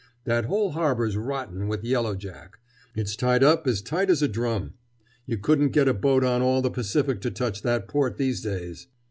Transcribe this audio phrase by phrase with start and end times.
[0.23, 2.57] That whole harbor's rotten with yellow jack.
[2.95, 4.73] It's tied up as tight as a drum.
[5.27, 8.87] You couldn't get a boat on all the Pacific to touch that port these days!"